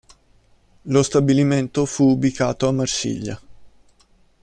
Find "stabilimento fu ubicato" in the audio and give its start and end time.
1.03-2.67